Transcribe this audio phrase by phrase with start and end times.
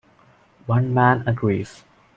[0.65, 1.83] One man agrees.